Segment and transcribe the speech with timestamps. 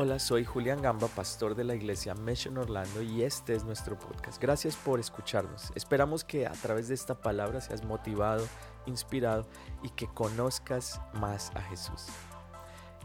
[0.00, 4.40] Hola, soy Julián Gamba, pastor de la iglesia Mission Orlando y este es nuestro podcast.
[4.40, 5.72] Gracias por escucharnos.
[5.74, 8.46] Esperamos que a través de esta palabra seas motivado,
[8.86, 9.48] inspirado
[9.82, 12.06] y que conozcas más a Jesús.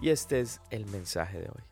[0.03, 1.63] Y este es el mensaje de hoy.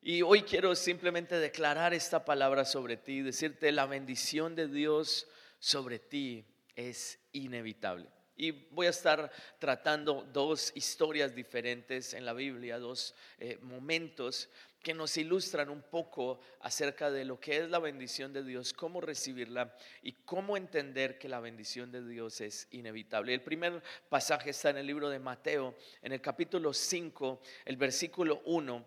[0.00, 5.26] Y hoy quiero simplemente declarar esta palabra sobre ti, decirte la bendición de Dios
[5.58, 6.46] sobre ti
[6.76, 8.08] es inevitable.
[8.36, 14.48] Y voy a estar tratando dos historias diferentes en la Biblia, dos eh, momentos
[14.82, 19.00] que nos ilustran un poco acerca de lo que es la bendición de Dios, cómo
[19.00, 23.32] recibirla y cómo entender que la bendición de Dios es inevitable.
[23.32, 28.42] El primer pasaje está en el libro de Mateo, en el capítulo 5, el versículo
[28.46, 28.84] 1.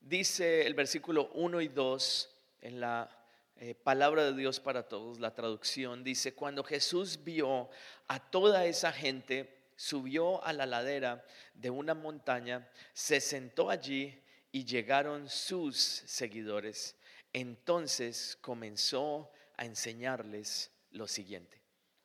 [0.00, 3.18] Dice el versículo 1 y 2 en la
[3.60, 7.68] eh, palabra de Dios para todos, la traducción, dice, cuando Jesús vio
[8.08, 14.64] a toda esa gente, subió a la ladera de una montaña, se sentó allí y
[14.64, 16.96] llegaron sus seguidores.
[17.32, 21.60] Entonces comenzó a enseñarles lo siguiente.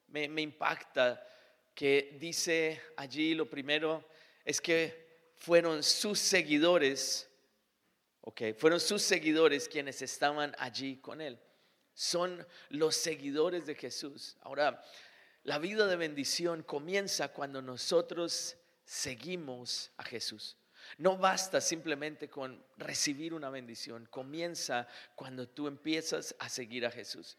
[0.08, 1.25] Me, impacta
[1.73, 4.08] que dice allí lo primero
[4.45, 7.28] es que fueron sus seguidores
[8.25, 11.38] Ok, fueron sus seguidores quienes estaban allí con él.
[11.94, 14.38] Son los seguidores de Jesús.
[14.39, 14.81] Ahora,
[15.44, 20.58] la vida de bendición comienza cuando nosotros seguimos a Jesús.
[20.97, 27.38] No basta simplemente con recibir una bendición, comienza cuando tú empiezas a seguir a Jesús.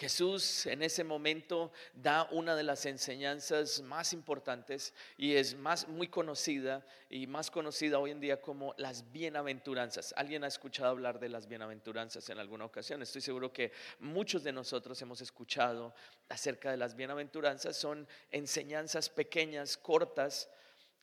[0.00, 6.08] Jesús en ese momento da una de las enseñanzas más importantes y es más muy
[6.08, 10.14] conocida y más conocida hoy en día como las bienaventuranzas.
[10.16, 13.02] ¿Alguien ha escuchado hablar de las bienaventuranzas en alguna ocasión?
[13.02, 15.94] Estoy seguro que muchos de nosotros hemos escuchado
[16.30, 17.76] acerca de las bienaventuranzas.
[17.76, 20.48] Son enseñanzas pequeñas, cortas,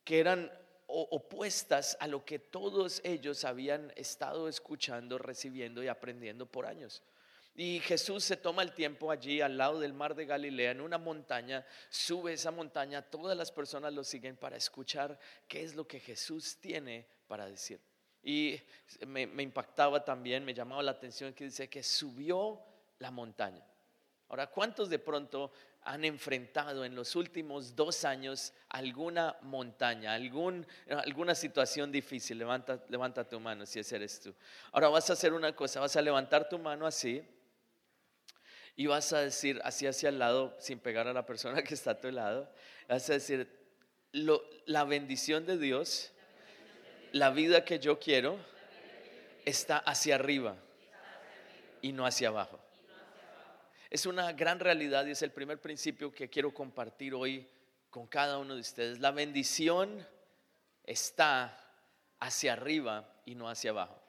[0.04, 0.52] que eran
[0.88, 7.04] opuestas a lo que todos ellos habían estado escuchando, recibiendo y aprendiendo por años.
[7.60, 11.00] Y Jesús se toma el tiempo allí al lado del mar de Galilea, en una
[11.00, 16.00] montaña, sube esa montaña, todas las personas lo siguen para escuchar qué es lo que
[16.00, 17.82] Jesús tiene para decir.
[18.22, 18.62] Y
[19.08, 22.62] me, impactaba también, me llamaba la atención que dice que subió
[23.00, 23.66] la montaña.
[24.30, 25.52] Ahora, ¿cuántos de pronto
[25.82, 32.38] han enfrentado en los últimos dos años alguna montaña, algún, alguna situación difícil?
[32.38, 34.36] Levanta, levanta tu mano si ese eres tú.
[34.74, 37.28] Ahora vas a hacer una cosa, vas a levantar tu mano así
[38.78, 41.92] y vas a decir así hacia el lado, sin pegar a la persona que está
[41.92, 42.50] a tu lado,
[42.88, 43.50] vas a decir,
[44.12, 46.14] la bendición de Dios,
[47.12, 48.38] la vida que yo quiero,
[49.46, 50.56] está hacia arriba
[51.82, 52.60] y no hacia abajo.
[53.90, 57.48] Es una gran realidad y es el primer principio que quiero compartir hoy
[57.90, 59.00] con cada uno de ustedes.
[59.00, 60.06] La bendición
[60.84, 61.58] está
[62.20, 64.00] hacia arriba y no hacia abajo.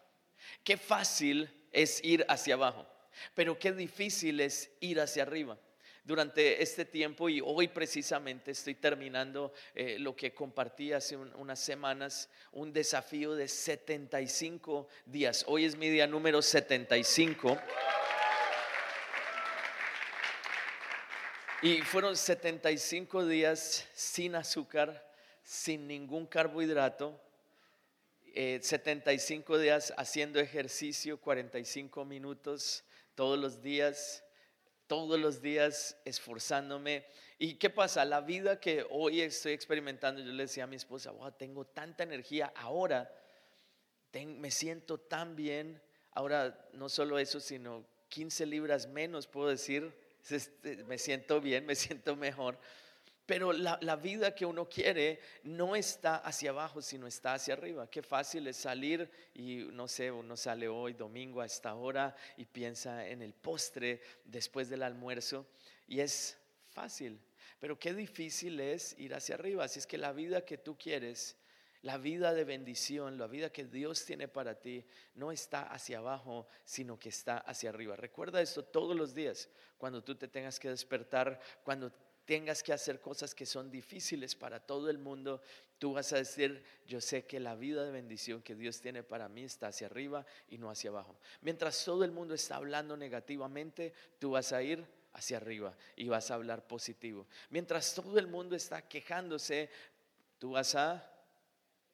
[0.65, 2.88] Qué fácil es ir hacia abajo.
[3.35, 5.59] Pero qué difícil es ir hacia arriba.
[6.05, 12.31] Durante este tiempo y hoy precisamente estoy terminando eh, lo que compartí hace unas semanas,
[12.53, 15.45] un desafío de 75 días.
[15.47, 17.59] Hoy es mi día número 75.
[21.61, 25.05] Y fueron 75 días sin azúcar,
[25.43, 27.21] sin ningún carbohidrato,
[28.33, 32.85] 75 eh, días haciendo ejercicio, 45 minutos
[33.19, 34.23] todos los días,
[34.87, 37.05] todos los días esforzándome.
[37.37, 38.05] ¿Y qué pasa?
[38.05, 42.05] La vida que hoy estoy experimentando, yo le decía a mi esposa, wow, tengo tanta
[42.05, 43.13] energía ahora,
[44.13, 45.83] me siento tan bien.
[46.13, 49.93] Ahora, no solo eso, sino 15 libras menos, puedo decir,
[50.31, 52.57] este, me siento bien, me siento mejor.
[53.29, 57.91] Pero la, vida que uno quiere no está hacia abajo, sino está hacia arriba.
[57.91, 62.47] Qué fácil es salir y no sé, uno sale hoy domingo a esta hora y
[62.47, 65.47] piensa en el postre después del almuerzo
[65.87, 66.39] y es
[66.71, 67.21] fácil.
[67.61, 69.65] Pero qué difícil es ir hacia arriba.
[69.65, 71.37] Así es que la vida que tú quieres,
[71.83, 76.47] la vida de bendición, la vida que Dios tiene para ti, no está hacia abajo,
[76.65, 77.95] sino que está hacia arriba.
[77.95, 81.93] Recuerda esto todos los días, cuando tú te tengas que despertar, cuando
[82.29, 85.41] tengas que hacer cosas que son difíciles para todo el mundo,
[85.79, 89.31] tú vas a decir, yo sé que la vida de bendición que Dios tiene para
[89.31, 91.19] mí está hacia arriba y no hacia abajo.
[91.41, 96.31] Mientras todo el mundo está hablando negativamente, tú vas a ir hacia arriba y vas
[96.31, 97.27] a hablar positivo.
[97.49, 99.71] Mientras todo el mundo está quejándose,
[100.39, 101.11] tú vas a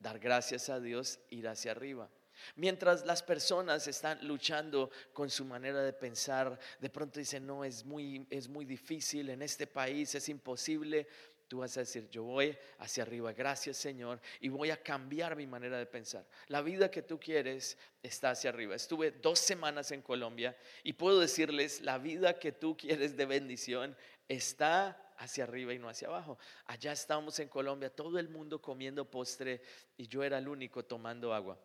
[0.01, 2.11] dar gracias a Dios, ir hacia arriba.
[2.57, 7.85] Mientras las personas están luchando con su manera de pensar, de pronto dicen, no, es
[7.85, 11.07] muy, es muy difícil, en este país es imposible,
[11.49, 15.47] Tú vas a decir, yo voy hacia arriba, gracias Señor, y voy a cambiar mi
[15.47, 16.27] manera de pensar.
[16.49, 18.75] La vida que tú quieres está hacia arriba.
[18.75, 23.95] Estuve dos semanas en Colombia y puedo decirles, la vida que tú quieres de bendición
[24.27, 26.39] está hacia arriba y no hacia abajo.
[26.67, 29.61] Allá estábamos en Colombia, todo el mundo comiendo postre
[29.99, 31.59] y yo era el único tomando agua.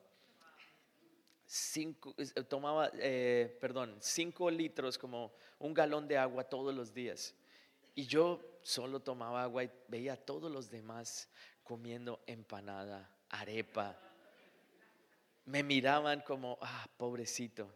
[1.51, 7.33] Cinco, eh, tomaba, eh, perdón, cinco litros, como un galón de agua todos los días.
[7.95, 11.27] Y yo solo tomaba agua y veía a todos los demás
[11.63, 13.97] comiendo empanada, arepa.
[15.45, 17.67] Me miraban como, ah, pobrecito.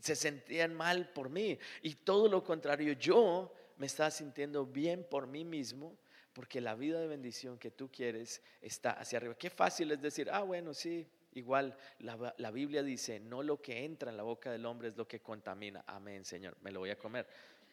[0.00, 1.58] Se sentían mal por mí.
[1.80, 5.96] Y todo lo contrario, yo me estaba sintiendo bien por mí mismo
[6.34, 9.34] porque la vida de bendición que tú quieres está hacia arriba.
[9.34, 13.84] Qué fácil es decir, ah, bueno, sí, igual la, la, Biblia dice, no lo que
[13.84, 15.84] entra en la boca del hombre es lo que contamina.
[15.86, 17.26] Amén, Señor, me lo voy a comer.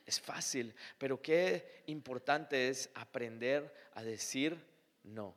[0.06, 4.58] Es fácil, pero qué importante es aprender a decir
[5.04, 5.36] no.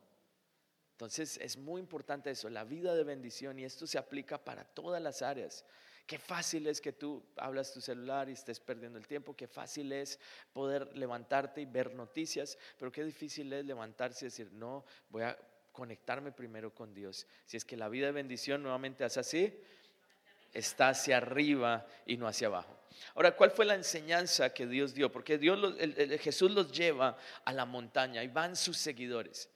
[0.91, 5.01] Entonces es muy importante eso, la vida de bendición, y esto se aplica para todas
[5.01, 5.65] las áreas.
[6.07, 9.91] Qué fácil es que tú hablas tu celular y estés perdiendo el tiempo, qué fácil
[9.91, 10.19] es
[10.53, 15.37] poder levantarte y ver noticias, pero qué difícil es levantarse y decir, no, voy a
[15.75, 17.27] conectarme primero con Dios.
[17.45, 19.53] Si es que la vida de bendición nuevamente es así,
[20.53, 22.79] está hacia arriba y no hacia abajo.
[23.13, 25.11] Ahora, ¿cuál fue la enseñanza que Dios dio?
[25.11, 25.37] Porque
[26.21, 29.49] Jesús los lleva a la montaña y van sus seguidores.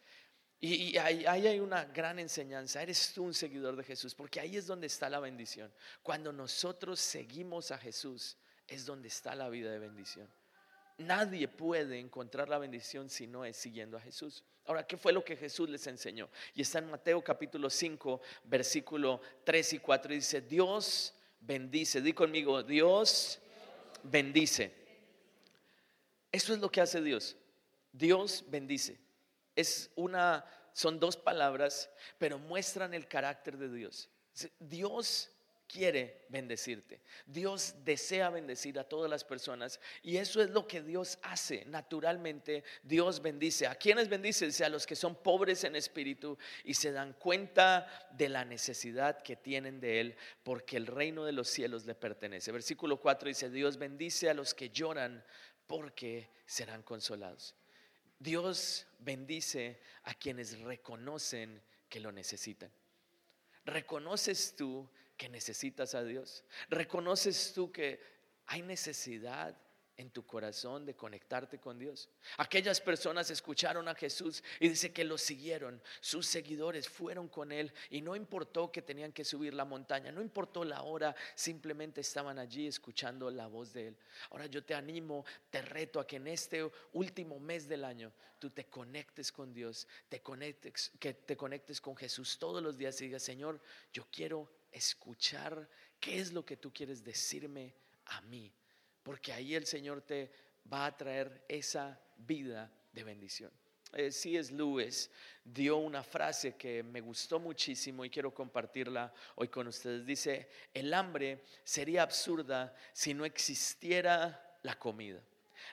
[0.59, 2.81] Y, ahí, hay una gran enseñanza.
[2.81, 5.71] Eres tú un seguidor de Jesús, porque ahí es donde está la bendición.
[6.03, 8.35] Cuando nosotros seguimos a Jesús,
[8.67, 10.27] es donde está la vida de bendición.
[10.99, 14.43] Nadie puede encontrar la bendición si no es siguiendo a Jesús.
[14.65, 16.29] Ahora, ¿qué fue lo que Jesús les enseñó?
[16.53, 20.13] Y está en Mateo capítulo 5, versículo 3 y 4.
[20.13, 22.01] Y dice, Dios bendice.
[22.01, 23.39] Di conmigo, Dios
[24.03, 24.73] bendice.
[26.33, 27.37] Eso es lo que hace Dios.
[27.93, 28.99] Dios bendice.
[29.55, 34.09] Es una, son dos palabras, pero muestran el carácter de Dios.
[34.59, 35.31] Dios
[35.71, 36.99] quiere bendecirte.
[37.27, 42.63] Dios desea bendecir a todas las personas y eso es lo que Dios hace naturalmente.
[42.81, 43.67] Dios bendice.
[43.67, 44.47] ¿A quienes bendice?
[44.47, 49.21] Dice a los que son pobres en espíritu y se dan cuenta de la necesidad
[49.21, 52.51] que tienen de Él porque el reino de los cielos le pertenece.
[52.51, 55.23] Versículo 4 dice, Dios bendice a los que lloran
[55.67, 57.53] porque serán consolados.
[58.17, 62.71] Dios bendice a quienes reconocen que lo necesitan.
[63.65, 64.89] ¿Reconoces tú
[65.19, 66.45] que necesitas a Dios?
[66.69, 67.99] ¿Reconoces tú que
[68.47, 69.55] hay necesidad
[69.99, 72.07] en tu corazón de conectarte con Dios.
[72.37, 75.83] Aquellas personas escucharon a Jesús y dice que lo siguieron.
[75.99, 80.21] Sus seguidores fueron con él y no importó que tenían que subir la montaña, no
[80.21, 83.97] importó la hora, simplemente estaban allí escuchando la voz de él.
[84.29, 88.51] Ahora yo te animo, te reto a que en este último mes del año tú
[88.51, 93.07] te conectes con Dios, te conectes, que te conectes con Jesús todos los días y
[93.07, 93.59] digas, Señor,
[93.91, 95.69] yo quiero escuchar
[95.99, 97.75] qué es lo que tú quieres decirme
[98.05, 98.53] a mí
[99.09, 100.31] porque ahí el Señor te
[100.71, 103.51] va a traer esa vida de bendición.
[103.93, 104.53] Eh, C.S.
[104.53, 105.09] Lewis
[105.43, 110.05] dio una frase que me gustó muchísimo y quiero compartirla hoy con ustedes.
[110.05, 115.23] Dice, el hambre sería absurda si no existiera la comida.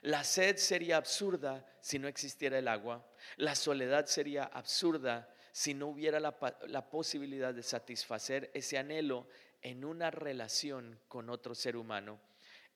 [0.00, 3.06] La sed sería absurda si no existiera el agua.
[3.36, 9.26] La soledad sería absurda si no hubiera la, posibilidad de satisfacer ese anhelo
[9.62, 12.20] en una relación con otro ser humano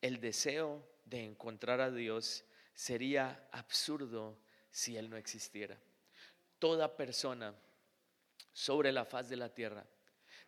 [0.00, 4.38] el deseo de encontrar a Dios sería absurdo
[4.70, 5.78] si Él no existiera.
[6.58, 7.54] Toda persona
[8.50, 9.84] sobre la faz de la tierra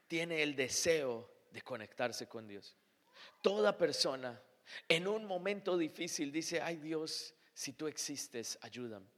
[0.08, 2.74] tiene el deseo de conectarse con Dios.
[3.42, 4.40] Toda persona
[4.88, 9.11] en un momento difícil dice, ay Dios, si tú existes, ayúdame.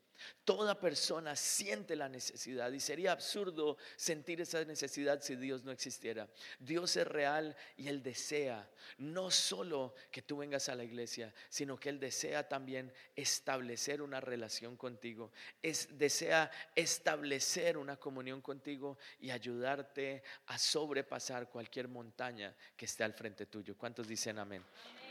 [0.45, 6.29] Toda persona siente la necesidad y sería absurdo sentir esa necesidad si Dios no existiera.
[6.59, 8.69] Dios es real y Él desea
[8.99, 14.21] no solo que tú vengas a la iglesia, sino que Él desea también establecer una
[14.21, 15.33] relación contigo.
[15.63, 23.15] Es, desea establecer una comunión contigo y ayudarte a sobrepasar cualquier montaña que esté al
[23.15, 23.77] frente tuyo.
[23.77, 24.65] ¿Cuántos dicen amén?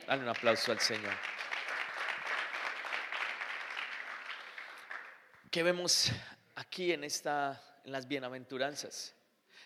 [0.07, 1.13] Dale un aplauso al Señor.
[5.53, 6.09] ¿Qué vemos
[6.55, 9.13] aquí en, esta, en las bienaventuranzas?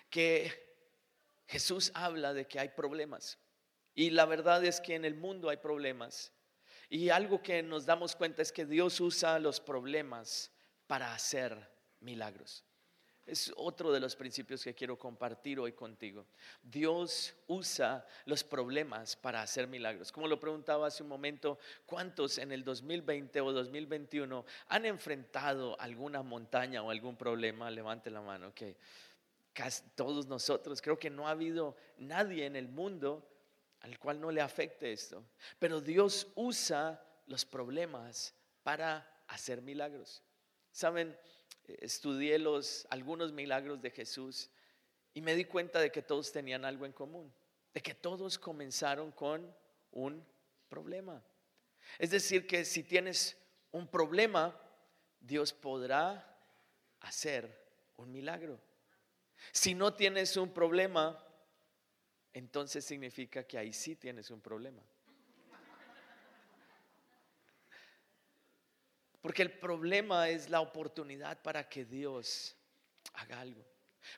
[0.09, 0.51] Que
[1.47, 3.39] Jesús habla de que hay problemas.
[3.95, 6.33] Y la verdad es que en el mundo hay problemas.
[6.89, 10.51] Y algo que nos damos cuenta es que Dios usa los problemas
[10.87, 11.57] para hacer
[12.01, 12.65] milagros.
[13.27, 16.25] Es otro de los principios que quiero compartir hoy contigo.
[16.63, 20.13] Dios usa los problemas para hacer milagros.
[20.13, 26.23] Como lo preguntaba hace un momento, ¿cuántos en el 2020 o 2021 han enfrentado alguna
[26.23, 27.69] montaña o algún problema?
[27.69, 28.77] Levante la mano, que
[29.51, 33.27] casi todos nosotros, creo que no ha habido nadie en el mundo
[33.81, 35.21] al cual no le afecte esto.
[35.59, 40.23] Pero Dios usa los problemas para hacer milagros.
[40.71, 41.17] Saben,
[41.67, 44.49] estudié los, algunos milagros de Jesús
[45.13, 47.33] y me di cuenta de que todos tenían algo en común,
[47.73, 49.55] de que todos comenzaron con
[49.91, 50.25] un
[50.69, 51.23] problema.
[51.99, 53.37] Es decir, que si tienes
[53.71, 54.59] un problema,
[55.19, 56.37] Dios podrá
[56.99, 58.59] hacer un milagro.
[59.51, 61.23] Si no tienes un problema,
[62.33, 64.83] entonces significa que ahí sí tienes un problema.
[69.21, 72.55] Porque el problema es la oportunidad para que Dios
[73.13, 73.65] haga algo.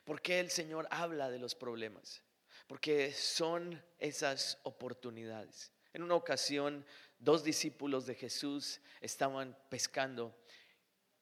[0.04, 2.22] Porque el Señor habla de los problemas?
[2.66, 5.72] Porque son esas oportunidades.
[5.92, 6.84] En una ocasión,
[7.18, 10.36] dos discípulos de Jesús estaban pescando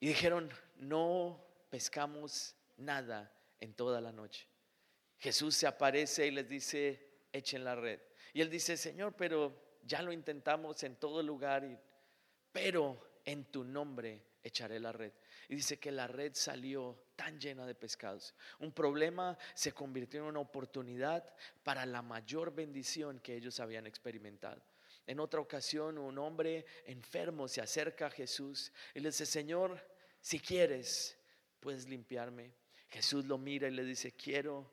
[0.01, 4.47] y dijeron, no pescamos nada en toda la noche.
[5.19, 8.01] Jesús se aparece y les dice, echen la red.
[8.33, 11.77] Y él dice, Señor, pero ya lo intentamos en todo lugar, y,
[12.53, 15.13] pero en tu nombre echaré la red.
[15.51, 18.35] Y dice que la red salió tan llena de pescados.
[18.59, 21.25] Un problema se convirtió en una oportunidad
[21.63, 24.63] para la mayor bendición que ellos habían experimentado.
[25.07, 29.79] En otra ocasión, un hombre enfermo se acerca a Jesús y le dice, Señor,
[30.23, 31.19] si quieres,
[31.61, 32.53] puedes limpiarme.
[32.89, 34.71] Jesús lo mira y le dice, quiero,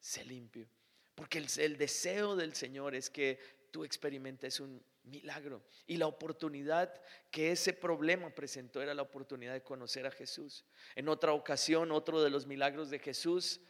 [0.00, 0.66] ser limpio.
[1.14, 3.38] Porque el, el deseo del Señor es que
[3.70, 5.62] tú experimentes un milagro.
[5.86, 6.92] Y la oportunidad
[7.30, 10.64] que ese problema presentó era la oportunidad de conocer a Jesús.
[10.94, 13.60] En otra ocasión, otro de los milagros de Jesús,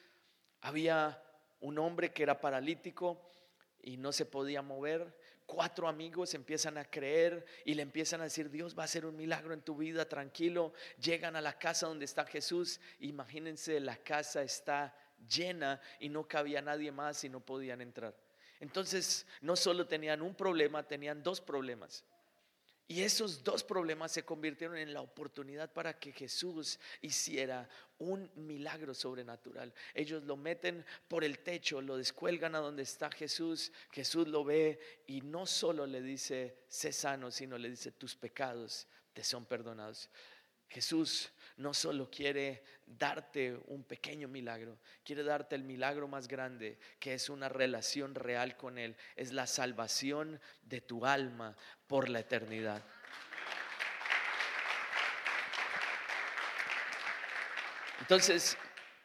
[0.60, 1.22] había
[1.60, 3.24] un hombre que era paralítico
[3.82, 5.16] y no se podía mover.
[5.46, 9.16] Cuatro amigos empiezan a creer y le empiezan a decir, Dios va a hacer un
[9.16, 10.74] milagro en tu vida, tranquilo.
[11.00, 12.80] Llegan a la casa donde está Jesús.
[13.00, 14.94] Imagínense, la casa está
[15.26, 18.14] llena y no cabía nadie más y no podían entrar.
[18.60, 22.04] Entonces, no solo tenían un problema, tenían dos problemas.
[22.90, 28.94] Y esos dos problemas se convirtieron en la oportunidad para que Jesús hiciera un milagro
[28.94, 29.74] sobrenatural.
[29.92, 33.72] Ellos lo meten por el techo, lo descuelgan a donde está Jesús.
[33.90, 38.86] Jesús lo ve y no solo le dice, sé sano, sino le dice, tus pecados
[39.12, 40.08] te son perdonados.
[40.70, 47.14] Jesús no solo quiere darte un pequeño milagro, quiere darte el milagro más grande, que
[47.14, 52.82] es una relación real con Él, es la salvación de tu alma por la eternidad.
[58.00, 58.56] Entonces,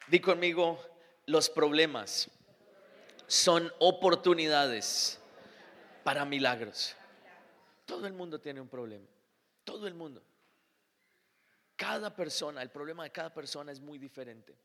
[0.08, 0.80] di conmigo,
[1.26, 2.30] los problemas
[3.26, 5.20] son oportunidades
[6.04, 6.96] para milagros.
[7.86, 9.08] Todo el mundo tiene un problema,
[9.64, 10.24] todo el mundo.
[11.84, 14.58] Cada persona, el problema de cada persona es muy diferente.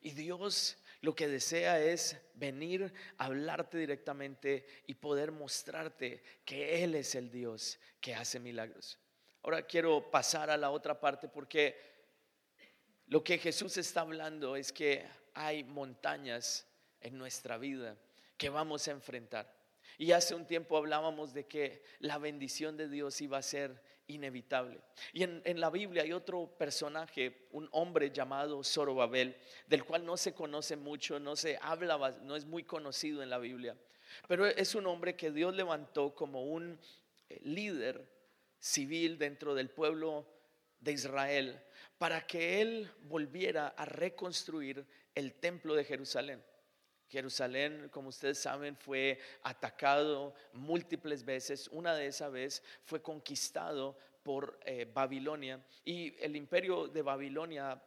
[0.00, 6.96] Y Dios lo que desea es venir a hablarte directamente y poder mostrarte que Él
[6.96, 8.98] es el Dios que hace milagros.
[9.44, 11.80] Ahora quiero pasar a la otra parte porque
[13.06, 16.66] lo que Jesús está hablando es que hay montañas
[17.00, 17.96] en nuestra vida
[18.36, 19.48] que vamos a enfrentar.
[19.96, 24.80] Y hace un tiempo hablábamos de que la bendición de Dios iba a ser inevitable.
[25.12, 30.34] Y en, la Biblia hay otro personaje, un hombre llamado Zorobabel, del cual no se
[30.34, 33.76] conoce mucho, no se habla, no es muy conocido en la Biblia,
[34.28, 36.78] pero es un hombre que Dios levantó como un
[37.28, 38.08] eh, líder
[38.58, 40.26] civil dentro del pueblo
[40.80, 41.60] de Israel
[41.98, 46.42] para que él volviera a reconstruir el templo de Jerusalén.
[47.14, 51.68] Jerusalén, como ustedes saben, fue atacado múltiples veces.
[51.68, 57.80] Una de esas veces fue conquistado por eh, Babilonia y el imperio de Babilonia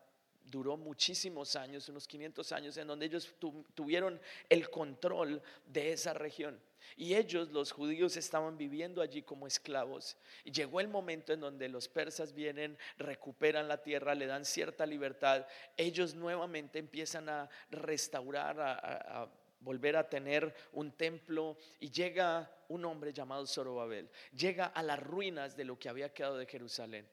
[0.46, 3.36] duró muchísimos años, unos 500 años, en donde ellos
[3.76, 4.18] tuvieron
[4.48, 6.58] el control de esa región.
[6.96, 10.18] Y ellos, los judíos, estaban viviendo allí como esclavos.
[10.44, 14.86] Y llegó el momento en donde los persas vienen, recuperan la tierra, le dan cierta
[14.86, 15.46] libertad.
[15.76, 19.30] Ellos nuevamente empiezan a restaurar, a,
[19.60, 21.58] volver a tener un templo.
[21.80, 24.10] Y llega un hombre llamado Zorobabel.
[24.36, 27.08] Llega a las ruinas de lo que había quedado de Jerusalén.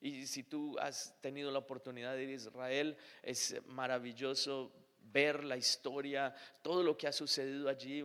[0.00, 4.72] Y si tú has tenido la oportunidad de ir a Israel, es maravilloso
[5.12, 8.02] ver la historia, todo lo que ha sucedido allí,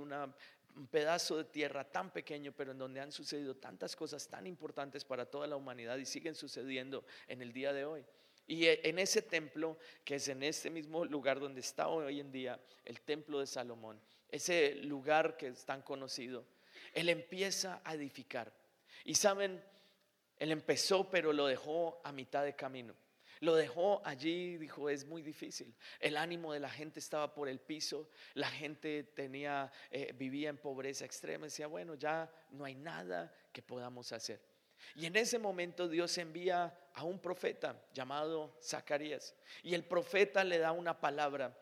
[0.76, 5.06] un pedazo de tierra tan pequeño, pero en donde han sucedido tantas cosas tan importantes
[5.06, 8.06] para toda la humanidad y siguen sucediendo en el día de hoy.
[8.48, 12.32] Y e, en ese templo, que es en este mismo lugar donde está hoy en
[12.32, 16.46] día, el templo de Salomón, ese lugar que es tan conocido,
[16.94, 18.52] él empieza a edificar.
[19.04, 19.64] Y saben,
[20.38, 22.96] él empezó, pero lo dejó a mitad de camino.
[23.42, 25.76] Lo dejó allí, dijo, es muy difícil.
[26.00, 30.58] El ánimo de la gente estaba por el piso, la gente tenía, eh, vivía en
[30.58, 34.42] pobreza extrema, decía, bueno, ya no hay nada que podamos hacer.
[34.94, 39.36] Y en ese momento Dios envía a un profeta llamado Zacarías.
[39.64, 41.58] Y el profeta le da una palabra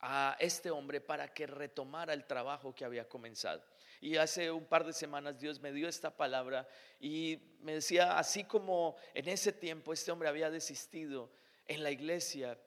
[0.00, 3.62] a este hombre para que retomara el trabajo que había comenzado.
[4.02, 6.66] Y hace un par de semanas Dios me dio esta palabra
[6.98, 11.30] y me decía, así como en ese tiempo este hombre había desistido
[11.68, 12.58] en la iglesia,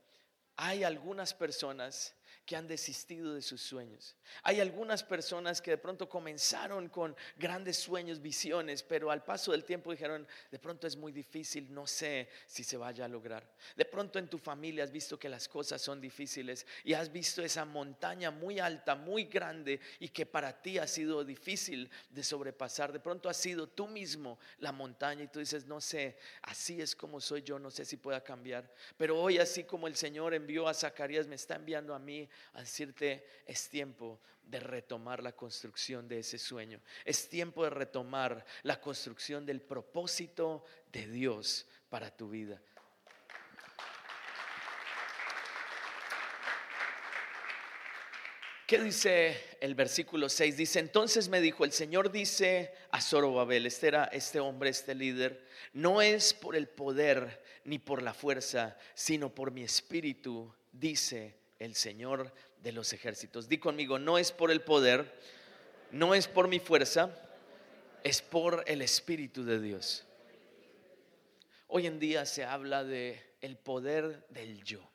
[0.55, 2.15] hay algunas personas
[2.45, 4.15] que han desistido de sus sueños.
[4.43, 9.63] Hay algunas personas que de pronto comenzaron con grandes sueños, visiones, pero al paso del
[9.63, 13.49] tiempo dijeron, de pronto es muy difícil, no sé si se vaya a lograr.
[13.75, 17.41] De pronto en tu familia has visto que las cosas son difíciles y has visto
[17.41, 22.91] esa montaña muy alta, muy grande y que para ti ha sido difícil de sobrepasar.
[22.91, 26.95] De pronto has sido tú mismo la montaña y tú dices, no sé, así es
[26.95, 28.71] como soy yo, no sé si pueda cambiar.
[28.97, 32.61] Pero hoy así como el Señor envió a Zacarías, me está enviando a mí a
[32.61, 36.79] decirte, es tiempo de retomar la construcción de ese sueño.
[37.03, 42.61] Es tiempo de retomar la construcción del propósito de Dios para tu vida.
[48.67, 50.57] ¿Qué dice el versículo 6?
[50.57, 55.45] Dice, entonces me dijo, el Señor dice a Zorobabel, este era este hombre, este líder,
[55.73, 61.75] no es por el poder ni por la fuerza, sino por mi espíritu, dice el
[61.75, 63.47] Señor de los ejércitos.
[63.47, 65.19] Di conmigo, no es por el poder,
[65.91, 67.15] no es por mi fuerza,
[68.03, 70.05] es por el Espíritu de Dios.
[71.67, 74.89] Hoy en día se habla de el poder del yo,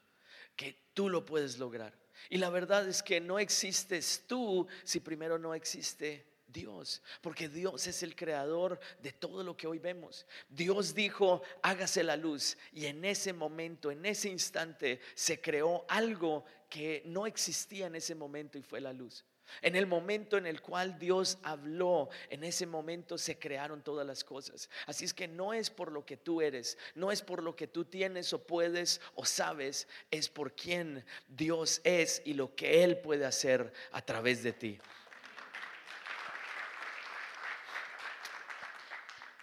[0.57, 1.93] que tú lo puedes lograr.
[2.29, 7.87] Y la verdad es que no existes tú si primero no existe Dios, porque Dios
[7.87, 10.27] es el creador de todo lo que hoy vemos.
[10.49, 16.45] Dios dijo, hágase la luz, y en ese momento, en ese instante, se creó algo
[16.69, 19.25] que no existía en ese momento y fue la luz.
[19.63, 24.25] En el momento en el cual Dios habló, en ese momento se crearon todas las
[24.25, 24.69] cosas.
[24.87, 27.67] Así es que no es por lo que tú eres, no es por lo que
[27.67, 32.99] tú tienes o puedes o sabes, es por quien Dios es y lo que Él
[32.99, 34.79] puede hacer a través de ti.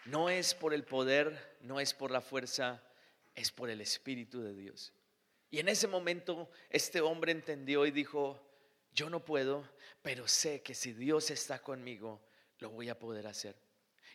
[0.07, 2.81] No es por el poder, no es por la fuerza,
[3.35, 4.93] es por el Espíritu de Dios.
[5.51, 8.39] Y en ese momento este hombre entendió y dijo,
[8.93, 9.67] yo no puedo,
[10.01, 12.21] pero sé que si Dios está conmigo,
[12.59, 13.55] lo voy a poder hacer.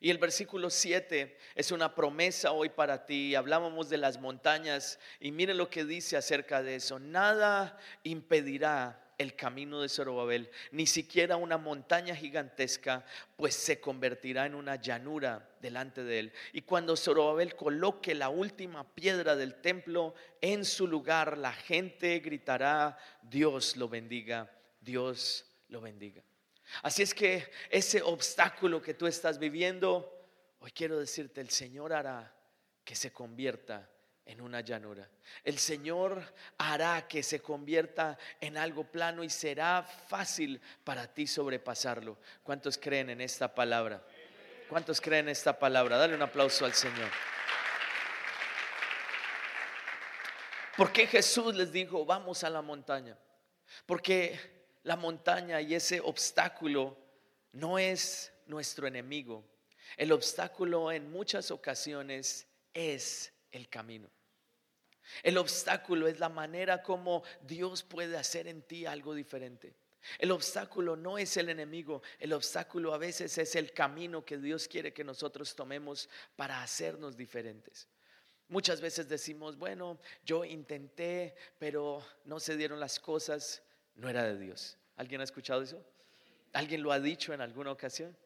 [0.01, 3.35] Y el versículo 7 es una promesa hoy para ti.
[3.35, 6.99] Hablábamos de las montañas y mire lo que dice acerca de eso.
[6.99, 13.05] Nada impedirá el camino de Zorobabel, ni siquiera una montaña gigantesca,
[13.37, 16.33] pues se convertirá en una llanura delante de él.
[16.53, 22.99] Y cuando Zorobabel coloque la última piedra del templo en su lugar, la gente gritará,
[23.23, 26.23] Dios lo bendiga, Dios lo bendiga.
[26.83, 30.11] Así es que ese obstáculo que tú estás viviendo,
[30.61, 32.35] hoy quiero decirte, el Señor hará
[32.85, 33.92] que se convierta
[34.25, 35.09] en una llanura.
[35.45, 36.23] El Señor
[36.59, 42.19] hará que se convierta en algo plano y será fácil para ti sobrepasarlo.
[42.43, 44.03] ¿Cuántos creen en esta palabra?
[44.69, 45.97] ¿Cuántos creen en esta palabra?
[45.97, 47.11] Dale un aplauso al Señor.
[50.77, 53.19] ¿Por qué Jesús les dijo, vamos a la montaña?
[53.85, 54.39] Porque
[54.85, 56.97] la montaña y ese obstáculo
[57.53, 59.45] no es nuestro enemigo.
[59.97, 64.11] El obstáculo en muchas ocasiones es el camino.
[65.23, 69.75] El obstáculo es la manera como Dios puede hacer en ti algo diferente.
[70.19, 74.67] El obstáculo no es el enemigo, el obstáculo a veces es el camino que Dios
[74.67, 77.87] quiere que nosotros tomemos para hacernos diferentes.
[78.49, 83.63] Muchas veces decimos, bueno, yo intenté, pero no se dieron las cosas,
[83.95, 84.77] no era de Dios.
[84.97, 85.83] ¿Alguien ha escuchado eso?
[86.53, 88.17] ¿Alguien lo ha dicho en alguna ocasión?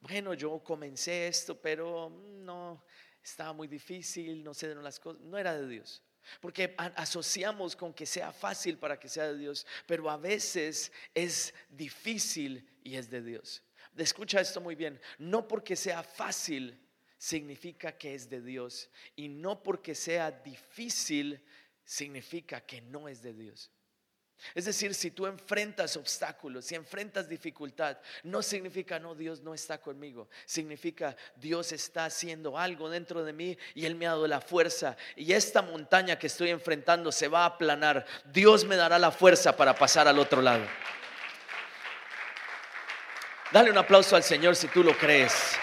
[0.00, 2.82] Bueno, yo comencé esto, pero no,
[3.22, 6.02] estaba muy difícil, no se dieron las cosas, no era de Dios.
[6.40, 11.52] Porque asociamos con que sea fácil para que sea de Dios, pero a veces es
[11.68, 13.62] difícil y es de Dios.
[13.96, 16.78] Escucha esto muy bien, no porque sea fácil
[17.18, 21.40] significa que es de Dios y no porque sea difícil
[21.84, 23.70] significa que no es de Dios.
[24.54, 29.78] Es decir, si tú enfrentas obstáculos, si enfrentas dificultad, no significa no, Dios no está
[29.78, 30.28] conmigo.
[30.46, 34.96] Significa Dios está haciendo algo dentro de mí y Él me ha dado la fuerza.
[35.16, 38.04] Y esta montaña que estoy enfrentando se va a aplanar.
[38.26, 40.66] Dios me dará la fuerza para pasar al otro lado.
[43.52, 45.56] Dale un aplauso al Señor si tú lo crees.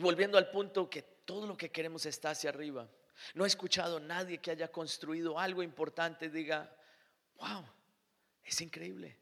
[0.00, 2.88] Volviendo al punto que todo lo que queremos está hacia arriba.
[3.34, 6.74] No he escuchado a nadie que haya construido algo importante diga,
[7.36, 7.64] wow,
[8.42, 9.16] es increíble.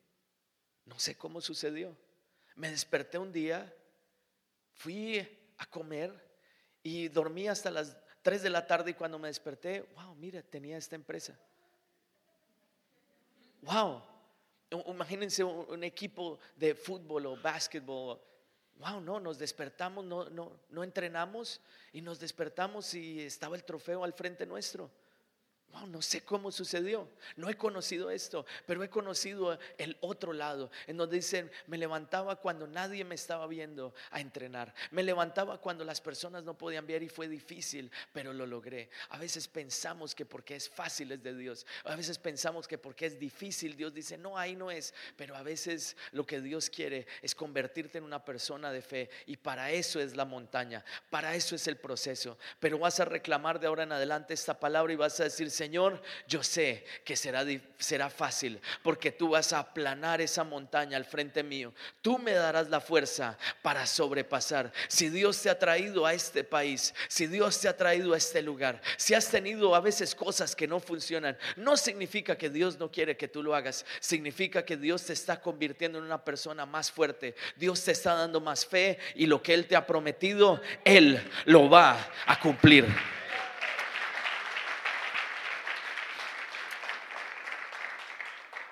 [0.84, 1.96] No sé cómo sucedió.
[2.54, 3.74] Me desperté un día,
[4.74, 5.18] fui
[5.58, 6.12] a comer
[6.82, 10.76] y dormí hasta las 3 de la tarde y cuando me desperté, wow, mira, tenía
[10.76, 11.38] esta empresa.
[13.62, 14.02] Wow,
[14.86, 18.20] imagínense un, equipo de fútbol o básquetbol
[18.78, 21.60] wow, no, nos despertamos, no, no, no entrenamos
[21.92, 24.90] y nos despertamos y estaba el trofeo al frente nuestro
[25.86, 30.96] no sé cómo sucedió, no he conocido esto, pero he conocido el otro lado, en
[30.96, 36.00] donde dicen, me levantaba cuando nadie me estaba viendo a entrenar, me levantaba cuando las
[36.00, 38.90] personas no podían ver y fue difícil, pero lo logré.
[39.10, 43.06] A veces pensamos que porque es fácil es de Dios, a veces pensamos que porque
[43.06, 47.06] es difícil Dios dice, no, ahí no es, pero a veces lo que Dios quiere
[47.22, 51.54] es convertirte en una persona de fe y para eso es la montaña, para eso
[51.54, 55.18] es el proceso, pero vas a reclamar de ahora en adelante esta palabra y vas
[55.20, 57.44] a decir, Señor, yo sé que será,
[57.78, 61.74] será fácil porque tú vas a aplanar esa montaña al frente mío.
[62.00, 64.72] Tú me darás la fuerza para sobrepasar.
[64.86, 68.40] Si Dios te ha traído a este país, si Dios te ha traído a este
[68.40, 72.92] lugar, si has tenido a veces cosas que no funcionan, no significa que Dios no
[72.92, 73.84] quiere que tú lo hagas.
[73.98, 77.34] Significa que Dios te está convirtiendo en una persona más fuerte.
[77.56, 81.68] Dios te está dando más fe y lo que Él te ha prometido, Él lo
[81.68, 82.86] va a cumplir.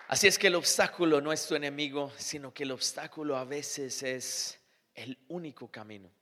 [0.08, 4.04] Así es que el obstáculo no es tu enemigo, sino que el obstáculo a veces
[4.04, 4.60] es
[4.94, 6.12] el único camino.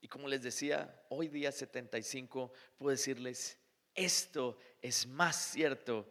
[0.00, 3.58] Y como les decía, hoy día 75 puedo decirles,
[3.96, 6.08] esto es más cierto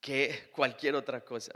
[0.00, 1.52] que cualquier otra cosa.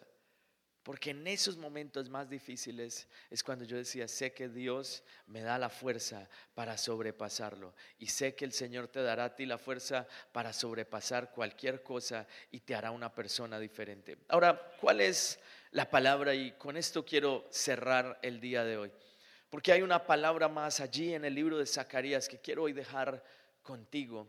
[0.83, 5.59] Porque en esos momentos más difíciles es cuando yo decía, sé que Dios me da
[5.59, 7.75] la fuerza para sobrepasarlo.
[7.99, 12.27] Y sé que el Señor te dará a ti la fuerza para sobrepasar cualquier cosa
[12.51, 14.19] y te hará una persona diferente.
[14.29, 15.39] Ahora, ¿cuál es
[15.73, 16.35] la palabra?
[16.35, 18.93] Y con esto quiero cerrar el día de hoy.
[19.51, 23.23] Porque hay una palabra más allí en el libro de Zacarías que quiero hoy dejar
[23.63, 24.29] contigo.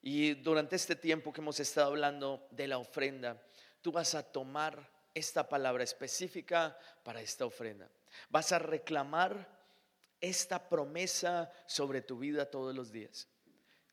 [0.00, 3.42] Y durante este tiempo que hemos estado hablando de la ofrenda,
[3.80, 7.88] tú vas a tomar esta palabra específica para esta ofrenda.
[8.28, 9.48] Vas a reclamar
[10.20, 13.28] esta promesa sobre tu vida todos los días.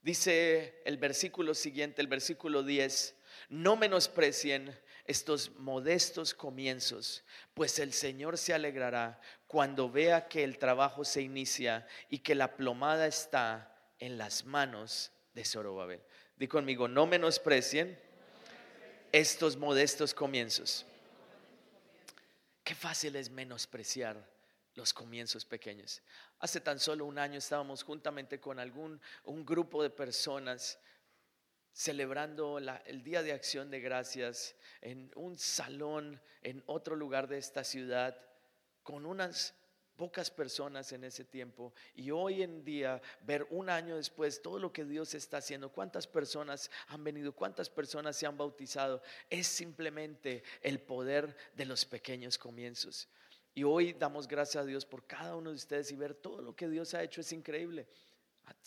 [0.01, 3.15] Dice el versículo siguiente, el versículo 10,
[3.49, 11.05] no menosprecien estos modestos comienzos, pues el Señor se alegrará cuando vea que el trabajo
[11.05, 16.01] se inicia y que la plomada está en las manos de Zorobabel.
[16.35, 17.99] Di conmigo, no menosprecien
[19.11, 20.85] estos modestos comienzos.
[22.63, 24.29] Qué fácil es menospreciar
[24.75, 26.01] los comienzos pequeños.
[26.39, 30.79] Hace tan solo un año estábamos juntamente con algún un grupo de personas
[31.73, 37.63] celebrando el Día de Acción de Gracias en un salón en otro lugar de esta
[37.63, 38.17] ciudad
[38.83, 39.55] con unas
[39.95, 44.71] pocas personas en ese tiempo y hoy en día ver un año después todo lo
[44.71, 50.43] que Dios está haciendo, cuántas personas han venido, cuántas personas se han bautizado, es simplemente
[50.61, 53.07] el poder de los pequeños comienzos.
[53.53, 56.55] Y hoy damos gracias a Dios por cada uno de ustedes y ver todo lo
[56.55, 57.87] que Dios ha hecho es increíble.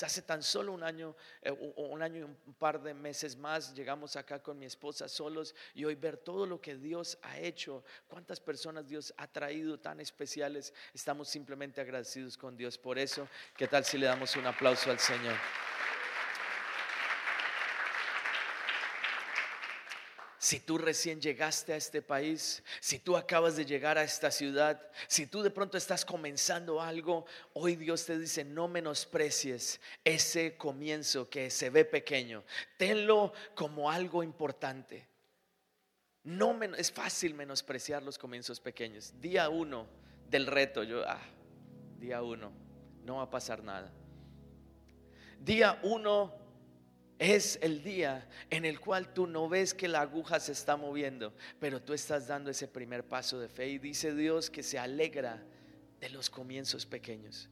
[0.03, 4.17] Hace tan solo un año, eh, un año y un par de meses más, llegamos
[4.17, 8.41] acá con mi esposa solos y hoy ver todo lo que Dios ha hecho, cuántas
[8.41, 13.29] personas Dios ha traído tan especiales, estamos simplemente agradecidos con Dios por eso.
[13.57, 15.37] ¿Qué tal si le damos un aplauso al Señor?
[20.45, 24.79] Si tú recién llegaste a este país, si tú acabas de llegar a esta ciudad,
[25.09, 31.31] si tú de pronto estás comenzando algo, hoy Dios te dice, no menosprecies ese comienzo
[31.31, 32.45] que se ve pequeño.
[32.77, 35.09] Tenlo como algo importante.
[36.25, 39.15] No es fácil menospreciar los comienzos pequeños.
[39.23, 39.87] Día uno
[40.29, 41.23] del reto, yo, ah,
[41.99, 42.53] día uno,
[43.03, 43.91] no va a pasar nada.
[45.41, 46.44] Día uno
[47.19, 51.33] es el día en el cual tú no ves que la aguja se está moviendo,
[51.61, 55.43] pero tú estás dando ese primer paso de fe y dice Dios que se alegra
[56.01, 57.49] de los comienzos pequeños.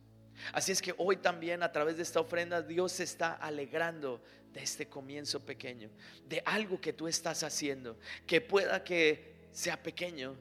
[0.52, 4.22] Así es que hoy también a través de esta ofrenda Dios se está alegrando
[4.52, 5.90] de este comienzo pequeño,
[6.26, 10.36] de algo que tú estás haciendo, que pueda que sea pequeño,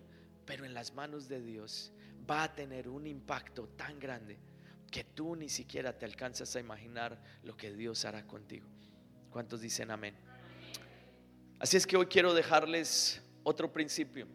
[0.45, 1.91] pero en las manos de Dios
[2.29, 4.37] va a tener un impacto tan grande
[4.89, 8.67] que tú ni siquiera te alcanzas a imaginar lo que Dios hará contigo.
[9.31, 10.13] ¿Cuántos dicen amén?
[11.57, 14.27] Así es que hoy quiero dejarles otro principio.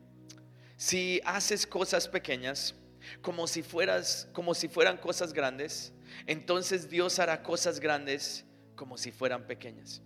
[0.79, 2.75] Si haces cosas pequeñas
[3.21, 5.93] como si fueras como si fueran cosas grandes,
[6.27, 10.01] entonces Dios hará cosas grandes como si fueran pequeñas.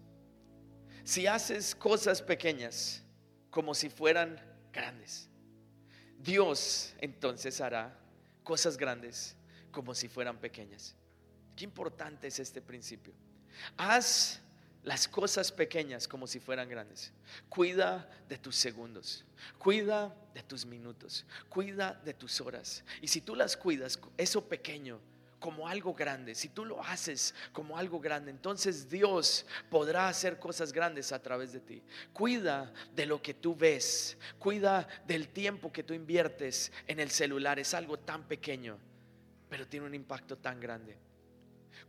[1.05, 3.05] Si haces cosas pequeñas
[3.51, 4.41] como si fueran
[4.73, 5.29] grandes,
[6.19, 7.97] Dios entonces hará
[8.43, 9.37] cosas grandes
[9.71, 10.97] como si fueran pequeñas.
[11.55, 13.15] Qué importante es este principio.
[13.77, 14.41] Haz
[14.83, 17.13] las cosas pequeñas como si fueran grandes.
[17.49, 19.25] Cuida de tus segundos,
[19.59, 22.85] cuida de tus minutos, cuida de tus horas.
[23.03, 25.01] Y si tú las cuidas, eso pequeño,
[25.39, 30.73] como algo grande, si tú lo haces como algo grande, entonces Dios podrá hacer cosas
[30.73, 31.83] grandes a través de ti.
[32.13, 37.59] Cuida de lo que tú ves, cuida del tiempo que tú inviertes en el celular,
[37.59, 38.79] es algo tan pequeño,
[39.49, 40.97] pero tiene un impacto tan grande.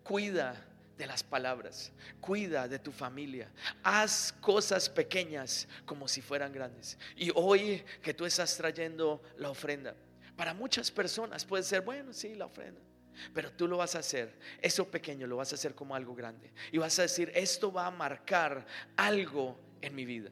[0.01, 0.70] Cuida
[1.01, 3.49] de las palabras, cuida de tu familia,
[3.81, 6.95] haz cosas pequeñas como si fueran grandes.
[7.15, 9.95] Y hoy que tú estás trayendo la ofrenda,
[10.35, 12.79] para muchas personas puede ser, bueno, sí, la ofrenda.
[13.33, 16.53] Pero tú lo vas a hacer, eso pequeño lo vas a hacer como algo grande.
[16.71, 20.29] Y vas a decir, esto va a marcar algo en mi vida.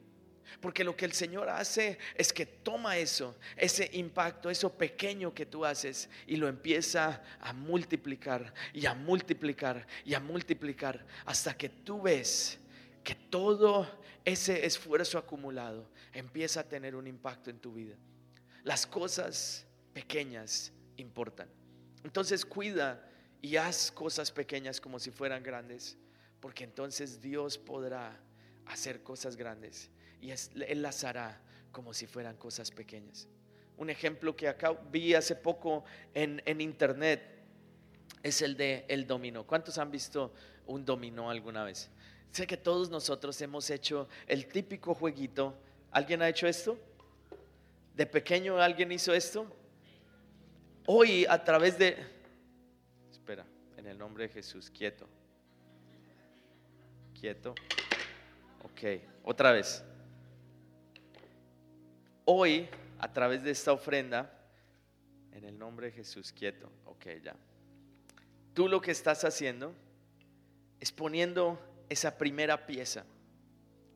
[0.60, 5.46] Porque lo que el Señor hace es que toma eso, ese impacto, eso pequeño que
[5.46, 11.68] tú haces y lo empieza a multiplicar y a multiplicar y a multiplicar hasta que
[11.68, 12.58] tú ves
[13.04, 13.88] que todo
[14.24, 17.96] ese esfuerzo acumulado empieza a tener un impacto en tu vida.
[18.64, 21.48] Las cosas pequeñas importan.
[22.04, 23.06] Entonces cuida
[23.40, 25.96] y haz cosas pequeñas como si fueran grandes,
[26.40, 28.18] porque entonces Dios podrá
[28.66, 31.40] hacer cosas grandes y Él las hará
[31.72, 33.28] como si fueran cosas pequeñas.
[33.76, 37.22] Un ejemplo que acá vi hace poco en, en internet
[38.22, 39.46] es el de el dominó.
[39.46, 40.32] ¿Cuántos han visto
[40.66, 41.90] un dominó alguna vez?
[42.30, 45.54] Sé que todos nosotros hemos hecho el típico jueguito.
[45.90, 46.78] ¿Alguien ha hecho esto?
[47.94, 49.50] ¿De pequeño alguien hizo esto?
[50.86, 51.96] Hoy a través de...
[53.10, 53.44] Espera,
[53.76, 55.08] en el nombre de Jesús, quieto.
[57.18, 57.54] Quieto.
[58.62, 59.82] Ok, otra vez.
[62.32, 62.68] Hoy,
[63.00, 64.32] a través de esta ofrenda,
[65.32, 66.70] en el nombre de Jesús, quieto.
[66.84, 67.34] Ok, ya.
[68.54, 69.74] Tú lo que estás haciendo
[70.78, 73.04] es poniendo esa primera pieza.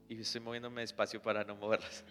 [0.08, 2.02] Y estoy moviéndome despacio para no moverlas.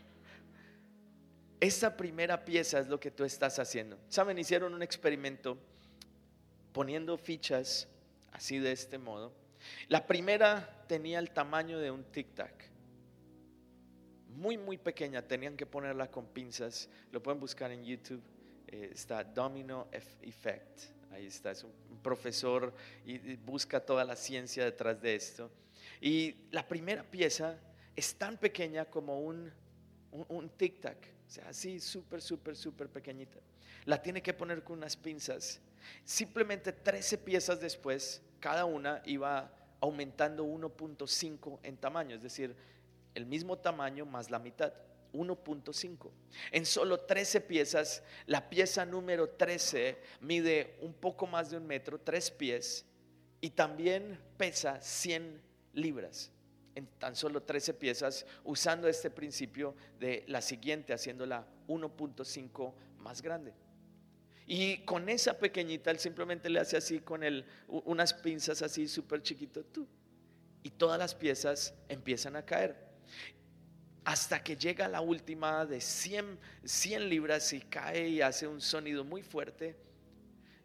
[1.59, 3.99] Esa primera pieza es lo que tú estás haciendo.
[4.07, 5.57] Saben, hicieron un experimento
[6.71, 7.89] poniendo fichas
[8.31, 9.33] así de este modo.
[9.89, 12.72] La primera tenía el tamaño de un tic-tac.
[14.35, 16.89] Muy, muy pequeña, tenían que ponerla con pinzas.
[17.11, 18.21] Lo pueden buscar en YouTube.
[18.67, 19.87] Eh, está Domino
[20.21, 20.81] Effect.
[21.11, 22.73] Ahí está, es un, profesor
[23.05, 25.51] y, busca toda la ciencia detrás de esto.
[26.01, 27.57] Y la primera pieza
[27.95, 29.51] es tan pequeña como un,
[30.11, 33.39] un, un tic-tac sea, así súper, súper, súper pequeñita.
[33.85, 35.59] La tiene que poner con unas pinzas.
[36.05, 42.55] Simplemente 13 piezas después, cada una iba aumentando 1.5 en tamaño, es decir,
[43.15, 44.73] el mismo tamaño más la mitad.
[45.13, 46.09] 1.5.
[46.51, 51.99] En solo 13 piezas, la pieza número 13 mide un poco más de un metro,
[51.99, 52.85] 3 pies,
[53.39, 55.39] y también pesa 100
[55.73, 56.31] libras
[56.75, 63.53] en tan solo 13 piezas usando este principio de la siguiente, haciéndola 1.5 más grande.
[64.45, 69.21] Y con esa pequeñita, él simplemente le hace así con el, unas pinzas así súper
[69.21, 69.87] chiquito, tú.
[70.63, 72.92] Y todas las piezas empiezan a caer.
[74.05, 79.03] Hasta que llega la última de 100, 100 libras y cae y hace un sonido
[79.03, 79.77] muy fuerte.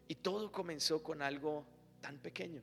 [0.07, 1.65] Y todo comenzó con algo
[2.01, 2.61] tan pequeño.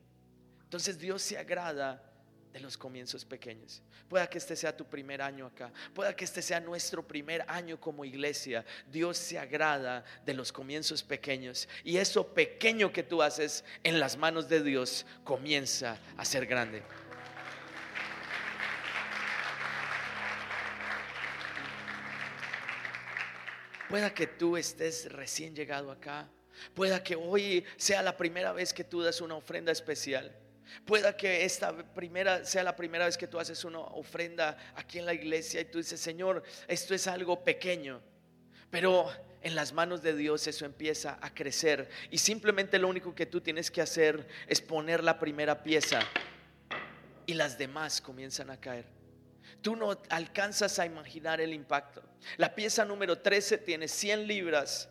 [0.63, 2.03] Entonces Dios se agrada
[2.51, 3.81] de los comienzos pequeños.
[4.09, 5.71] Pueda que este sea tu primer año acá.
[5.93, 8.65] Pueda que este sea nuestro primer año como iglesia.
[8.91, 11.67] Dios se agrada de los comienzos pequeños.
[11.83, 16.83] Y eso pequeño que tú haces en las manos de Dios comienza a ser grande.
[23.89, 26.29] Pueda que tú estés recién llegado acá.
[26.73, 30.35] Pueda que hoy sea la primera vez que tú das una ofrenda especial.
[30.85, 35.05] Pueda que esta primera sea la primera vez que tú haces una ofrenda aquí en
[35.05, 38.01] la iglesia y tú dices, Señor, esto es algo pequeño.
[38.69, 39.09] Pero
[39.41, 43.39] en las manos de Dios eso empieza a crecer y simplemente lo único que tú
[43.39, 46.01] tienes que hacer es poner la primera pieza
[47.25, 48.96] y las demás comienzan a caer.
[49.61, 52.03] Tú no alcanzas a imaginar el impacto.
[52.37, 54.89] La pieza número 13 tiene 100 libras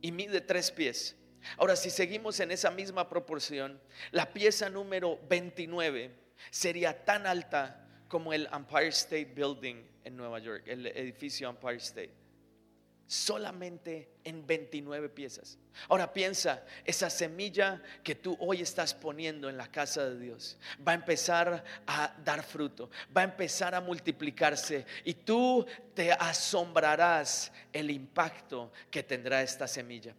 [0.00, 1.16] y mide 3 pies.
[1.56, 6.14] Ahora, si seguimos en esa misma proporción, la pieza número 29
[6.50, 12.27] sería tan alta como el Empire State Building en Nueva York, el edificio Empire State
[13.08, 15.58] solamente en 29 piezas.
[15.88, 20.92] Ahora piensa, esa semilla que tú hoy estás poniendo en la casa de Dios va
[20.92, 27.90] a empezar a dar fruto, va a empezar a multiplicarse y tú te asombrarás el
[27.90, 30.14] impacto que tendrá esta semilla.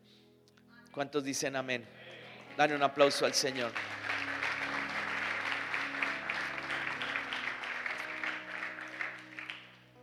[0.91, 1.86] ¿Cuántos dicen amén?
[2.58, 3.71] Dale un aplauso al Señor.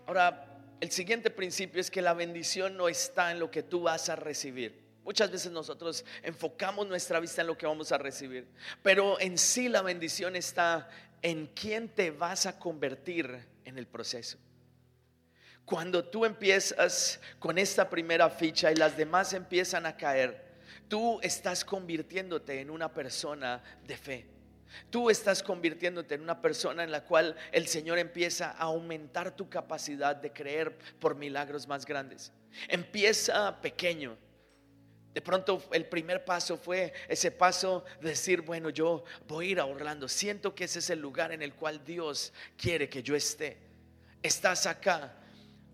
[0.07, 0.46] Ahora,
[0.81, 4.17] el siguiente principio es que la bendición no está en lo que tú vas a
[4.17, 4.85] recibir.
[5.05, 8.49] Muchas veces nosotros enfocamos nuestra vista en lo que vamos a recibir,
[8.83, 10.89] pero en sí la bendición está
[11.23, 14.37] en quién te vas a convertir en el proceso.
[15.65, 20.45] Cuando tú empiezas con esta primera ficha y las demás empiezan a caer,
[20.89, 24.36] tú estás convirtiéndote en una persona de fe.
[24.91, 29.49] Tú estás convirtiéndote en una persona en la cual el Señor empieza a aumentar tu
[29.49, 32.33] capacidad de creer por milagros más grandes.
[32.69, 34.17] Empieza pequeño.
[35.15, 39.61] De pronto el primer paso fue ese paso de decir, bueno, yo voy a ir
[39.61, 40.09] a Orlando.
[40.09, 43.57] Siento que ese es el lugar en el cual Dios quiere que yo esté.
[44.23, 45.15] Estás acá.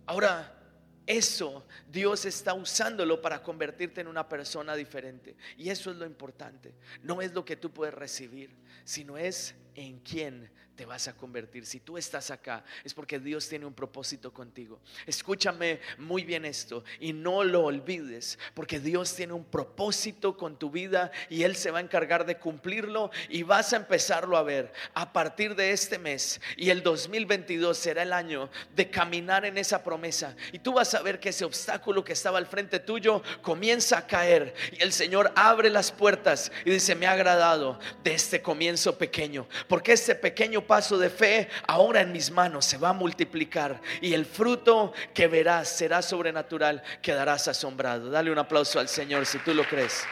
[0.07, 0.62] Ahora
[1.07, 5.37] eso Dios está usándolo para convertirte en una persona diferente.
[5.57, 6.75] Y eso es lo importante.
[7.03, 8.51] No es lo que tú puedes recibir,
[8.85, 11.67] sino es en quién te vas a convertir.
[11.67, 14.81] Si tú estás acá, es porque Dios tiene un propósito contigo.
[15.07, 20.71] Escúchame muy bien esto y no lo olvides, porque Dios tiene un propósito con tu
[20.71, 24.73] vida y Él se va a encargar de cumplirlo y vas a empezarlo a ver
[24.95, 26.41] a partir de este mes.
[26.57, 30.37] Y el 2022 será el año de caminar en esa promesa.
[30.53, 34.07] Y tú vas a ver que ese obstáculo que estaba al frente tuyo comienza a
[34.07, 38.97] caer y el Señor abre las puertas y dice, me ha agradado de este comienzo
[38.97, 43.81] pequeño, porque este pequeño paso de fe ahora en mis manos se va a multiplicar
[44.01, 48.11] y el fruto que verás será sobrenatural, quedarás asombrado.
[48.11, 50.05] Dale un aplauso al Señor si tú lo crees.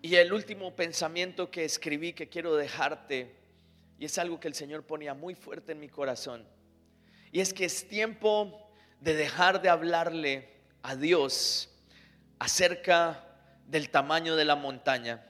[0.00, 3.36] Y el último pensamiento que escribí que quiero dejarte,
[3.98, 6.46] y es algo que el Señor ponía muy fuerte en mi corazón,
[7.30, 8.70] y es que es tiempo
[9.00, 10.48] de dejar de hablarle
[10.82, 11.68] a Dios
[12.38, 13.27] acerca
[13.68, 15.24] del tamaño de la montaña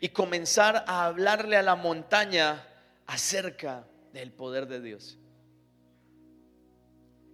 [0.00, 2.66] y comenzar a hablarle a la montaña
[3.06, 5.18] acerca del poder de Dios.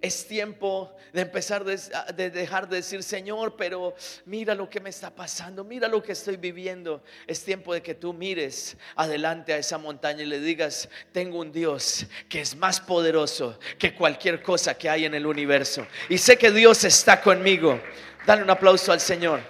[0.01, 5.11] Es tiempo de empezar de dejar de decir, Señor, pero mira lo que me está
[5.11, 7.03] pasando, mira lo que estoy viviendo.
[7.27, 11.51] Es tiempo de que tú mires adelante a esa montaña y le digas, tengo un
[11.51, 15.85] Dios que es más poderoso que cualquier cosa que hay en el universo.
[16.09, 17.81] Y sé que Dios está conmigo.
[18.25, 19.41] Dale un aplauso al Señor.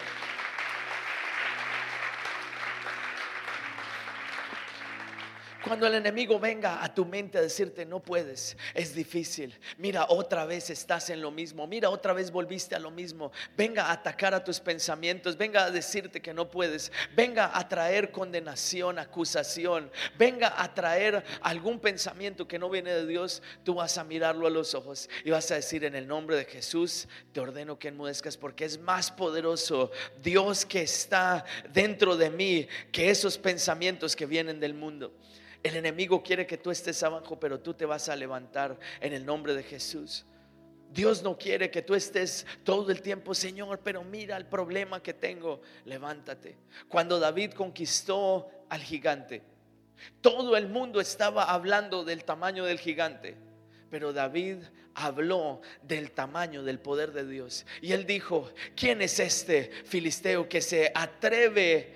[5.65, 9.59] Cuando el enemigo venga a tu mente a decirte no puedes, es difícil.
[9.77, 11.67] Mira, otra vez estás en lo mismo.
[11.67, 13.33] Mira, otra vez volviste a lo mismo.
[13.57, 15.37] Venga a atacar a tus pensamientos.
[15.37, 16.93] Venga a decirte que no puedes.
[17.17, 19.91] Venga a traer condenación, acusación.
[20.17, 23.43] Venga a traer algún pensamiento que no viene de Dios.
[23.65, 26.45] Tú vas a mirarlo a los ojos y vas a decir en el nombre de
[26.45, 29.91] Jesús, te ordeno que enmudezcas porque es más poderoso
[30.23, 35.13] Dios que está dentro de mí que esos pensamientos que vienen del mundo.
[35.63, 39.25] El enemigo quiere que tú estés abajo, pero tú te vas a levantar en el
[39.27, 40.25] nombre de Jesús.
[40.91, 45.15] Dios no quiere que tú estés todo el tiempo, Señor, pero mira el problema que
[45.15, 45.61] tengo.
[45.85, 46.57] Levántate.
[46.89, 49.43] Cuando David conquistó al gigante,
[50.21, 53.37] todo el mundo estaba hablando del tamaño del gigante,
[53.91, 54.59] pero David
[54.95, 57.67] habló del tamaño del poder de Dios.
[57.83, 61.95] Y él dijo, ¿quién es este filisteo que se atreve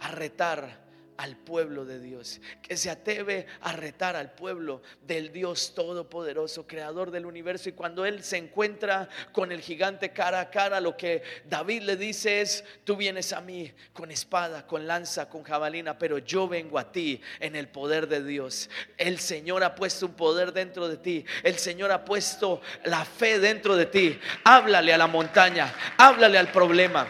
[0.00, 0.85] a retar
[1.16, 7.10] al pueblo de Dios, que se atreve a retar al pueblo del Dios Todopoderoso, creador
[7.10, 7.68] del universo.
[7.68, 11.96] Y cuando él se encuentra con el gigante cara a cara, lo que David le
[11.96, 16.78] dice es, tú vienes a mí con espada, con lanza, con jabalina, pero yo vengo
[16.78, 18.70] a ti en el poder de Dios.
[18.96, 23.38] El Señor ha puesto un poder dentro de ti, el Señor ha puesto la fe
[23.38, 24.18] dentro de ti.
[24.44, 27.06] Háblale a la montaña, háblale al problema.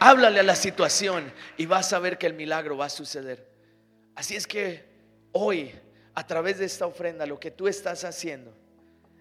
[0.00, 3.48] Háblale a la situación y vas a ver que el milagro va a suceder.
[4.14, 4.84] Así es que
[5.32, 5.72] hoy
[6.18, 8.52] a través de esta ofrenda, lo que tú estás haciendo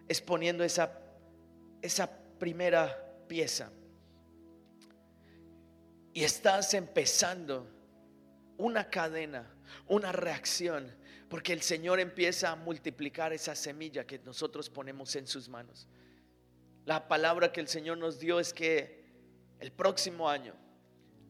[0.08, 1.00] es poniendo esa,
[1.80, 2.10] esa
[2.40, 2.98] primera
[3.28, 3.70] pieza.
[6.12, 7.70] Y estás empezando
[8.58, 9.48] una cadena,
[9.86, 10.92] una reacción,
[11.30, 15.88] porque el Señor empieza a multiplicar esa semilla que nosotros ponemos en sus manos.
[16.86, 19.06] La palabra que el Señor nos dio es que
[19.60, 20.56] el próximo año,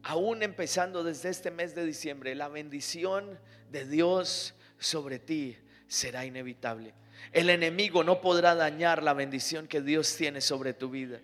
[0.02, 3.38] aún empezando desde este mes de diciembre, la bendición
[3.70, 6.94] de Dios sobre ti será inevitable.
[7.32, 11.20] El enemigo no podrá dañar la bendición que Dios tiene sobre tu vida.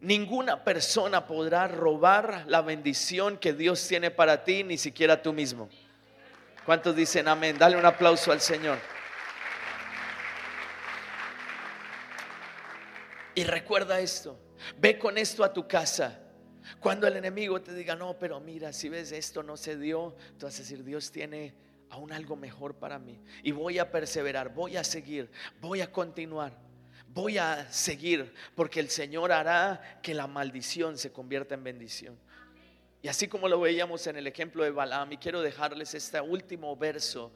[0.00, 5.70] Ninguna persona podrá robar la bendición que Dios tiene para ti, ni siquiera tú mismo.
[6.66, 7.56] ¿Cuántos dicen amén?
[7.58, 8.78] Dale un aplauso al Señor.
[13.34, 14.38] Y recuerda esto,
[14.78, 16.20] ve con esto a tu casa.
[16.80, 20.46] Cuando el enemigo te diga, no, pero mira, si ves esto no se dio, tú
[20.46, 21.54] vas a decir, Dios tiene
[21.90, 23.20] aún algo mejor para mí.
[23.42, 26.56] Y voy a perseverar, voy a seguir, voy a continuar,
[27.08, 32.18] voy a seguir, porque el Señor hará que la maldición se convierta en bendición.
[33.02, 36.74] Y así como lo veíamos en el ejemplo de Balaam, y quiero dejarles este último
[36.76, 37.32] verso,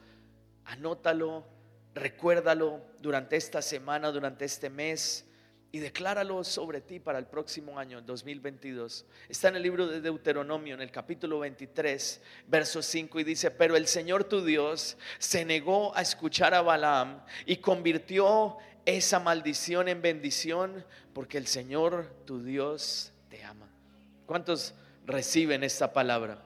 [0.65, 1.45] anótalo,
[1.93, 5.28] recuérdalo durante esta semana, durante este mes
[5.71, 9.05] y decláralo sobre ti para el próximo año, 2022.
[9.27, 13.75] Está en el libro de Deuteronomio, en el capítulo 23, verso 5, y dice, pero
[13.75, 20.01] el Señor tu Dios se negó a escuchar a Balaam y convirtió esa maldición en
[20.01, 23.67] bendición, porque el Señor tu Dios te ama.
[24.25, 24.73] ¿Cuántos
[25.05, 26.39] reciben esta palabra?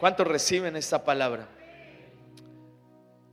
[0.00, 1.48] ¿Cuántos reciben esta palabra?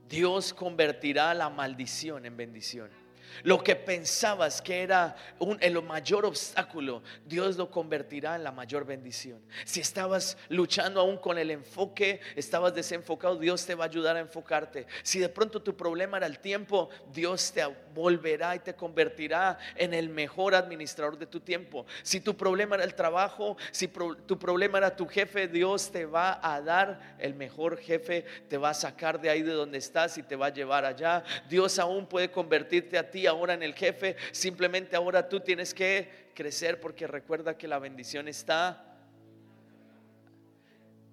[0.08, 3.03] Dios convertirá la maldición en bendición.
[3.42, 5.16] Lo que pensabas que era
[5.60, 9.40] el mayor obstáculo, Dios lo convertirá en la mayor bendición.
[9.64, 14.20] Si estabas luchando aún con el enfoque, estabas desenfocado, Dios te va a ayudar a
[14.20, 14.86] enfocarte.
[15.02, 17.64] Si de pronto tu problema era el tiempo, Dios te
[17.94, 21.86] volverá y te convertirá en el mejor administrador de tu tiempo.
[22.02, 26.40] Si tu problema era el trabajo, si tu problema era tu jefe, Dios te va
[26.42, 30.22] a dar el mejor jefe, te va a sacar de ahí de donde estás y
[30.22, 31.24] te va a llevar allá.
[31.48, 36.30] Dios aún puede convertirte a ti ahora en el jefe, simplemente ahora tú tienes que
[36.34, 38.98] crecer porque recuerda que la bendición está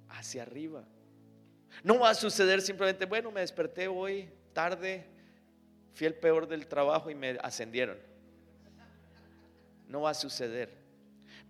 [0.10, 0.84] hacia arriba.
[1.84, 5.06] No va a suceder simplemente, bueno, me desperté hoy tarde,
[5.94, 7.98] fui el peor del trabajo y me ascendieron.
[9.88, 10.81] No va a suceder.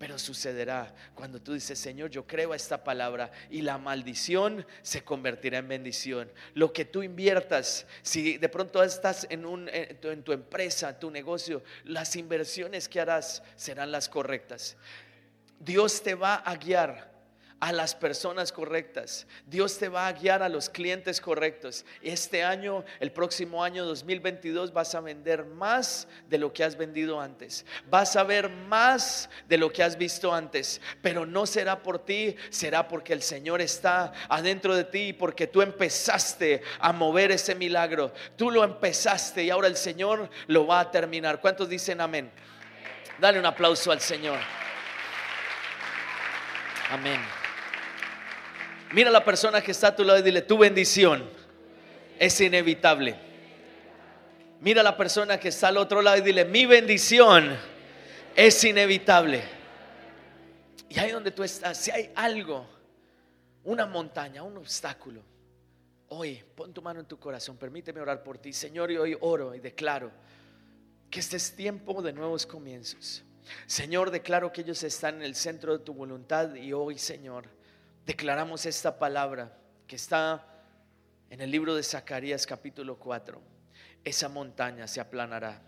[0.02, 5.60] Pero sucederá cuando tú dices, Señor, yo creo esta palabra y la maldición se convertirá
[5.60, 6.32] en bendición.
[6.56, 11.62] Lo que tú inviertas, si de pronto estás en, un, en tu empresa, tu negocio,
[11.84, 14.76] las inversiones que harás serán las correctas.
[15.60, 17.11] Dios te va a guiar
[17.62, 19.28] a las personas correctas.
[19.46, 21.86] Dios te va a guiar a los clientes correctos.
[22.02, 27.22] Este año, el próximo año 2022, vas a vender más de lo que has vendido
[27.22, 27.64] antes.
[27.88, 30.82] Vas a ver más de lo que has visto antes.
[31.04, 35.46] Pero no será por ti, será porque el Señor está adentro de ti y porque
[35.46, 38.12] tú empezaste a mover ese milagro.
[38.36, 41.40] Tú lo empezaste y ahora el Señor lo va a terminar.
[41.40, 42.32] ¿Cuántos dicen amén?
[43.20, 44.40] Dale un aplauso al Señor.
[46.90, 47.41] Amén.
[48.94, 51.24] Mira a la persona que está a tu lado y dile, tu bendición
[52.20, 53.16] es inevitable.
[54.60, 57.58] Mira a la persona que está al otro lado y dile, mi bendición
[58.36, 59.44] es inevitable.
[60.90, 62.68] Y ahí donde tú estás, si hay algo,
[63.64, 65.24] una montaña, un obstáculo,
[66.10, 68.52] hoy pon tu mano en tu corazón, permíteme orar por ti.
[68.52, 70.12] Señor, y hoy oro y declaro
[71.10, 73.24] que este es tiempo de nuevos comienzos.
[73.66, 77.48] Señor, declaro que ellos están en el centro de tu voluntad y hoy, Señor,
[78.06, 80.46] declaramos esta palabra que está
[81.30, 83.42] en el libro de Zacarías capítulo 4.
[84.04, 85.62] Esa montaña se aplanará.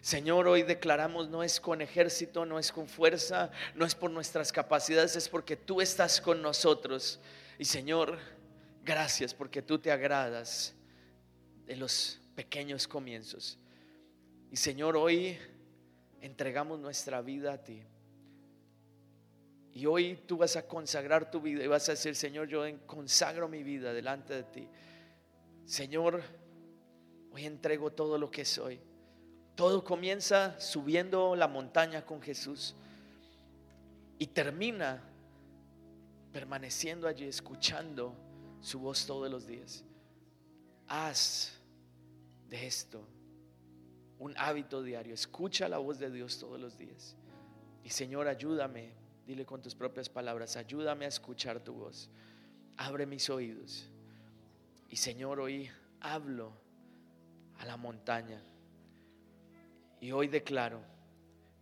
[0.00, 4.50] Señor, hoy declaramos no es con ejército, no es con fuerza, no es por nuestras
[4.50, 7.20] capacidades, es porque tú estás con nosotros.
[7.58, 8.18] Y Señor,
[8.84, 10.74] gracias porque tú te agradas
[11.66, 13.58] de los pequeños comienzos.
[14.50, 15.38] Y Señor, hoy
[16.20, 17.82] entregamos nuestra vida a ti.
[19.74, 23.48] Y hoy tú vas a consagrar tu vida y vas a decir, Señor, yo consagro
[23.48, 24.68] mi vida delante de ti.
[25.64, 26.22] Señor,
[27.32, 28.80] hoy entrego todo lo que soy.
[29.54, 32.74] Todo comienza subiendo la montaña con Jesús
[34.18, 35.02] y termina
[36.32, 38.14] permaneciendo allí, escuchando
[38.60, 39.84] su voz todos los días.
[40.86, 41.58] Haz
[42.48, 43.06] de esto
[44.18, 45.14] un hábito diario.
[45.14, 47.16] Escucha la voz de Dios todos los días.
[47.82, 52.10] Y Señor, ayúdame Dile con tus propias palabras, ayúdame a escuchar tu voz.
[52.76, 53.88] Abre mis oídos.
[54.88, 55.70] Y Señor, hoy
[56.00, 56.52] hablo
[57.58, 58.42] a la montaña.
[60.00, 60.80] Y hoy declaro,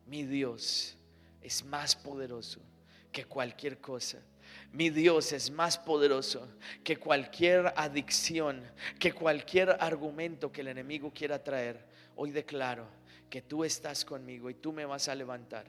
[0.07, 0.97] mi Dios
[1.43, 2.61] es más poderoso
[3.13, 4.19] que cualquier cosa.
[4.73, 6.49] Mi Dios es más poderoso
[6.83, 8.63] que cualquier adicción,
[8.99, 11.87] que cualquier argumento que el enemigo quiera traer.
[12.17, 12.89] Hoy declaro
[13.29, 15.67] que tú estás conmigo y tú me vas a levantar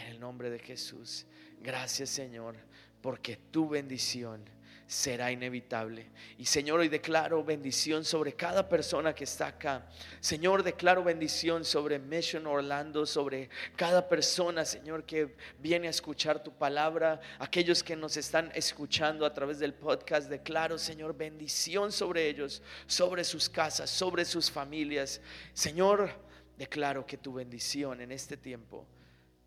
[0.00, 1.26] en el nombre de Jesús.
[1.60, 2.56] Gracias Señor,
[3.00, 4.42] porque tu bendición
[4.90, 6.10] será inevitable.
[6.36, 9.86] Y Señor, hoy declaro bendición sobre cada persona que está acá.
[10.18, 16.52] Señor, declaro bendición sobre Mission Orlando, sobre cada persona, Señor, que viene a escuchar tu
[16.52, 20.28] palabra, aquellos que nos están escuchando a través del podcast.
[20.28, 25.20] Declaro, Señor, bendición sobre ellos, sobre sus casas, sobre sus familias.
[25.52, 26.10] Señor,
[26.58, 28.88] declaro que tu bendición en este tiempo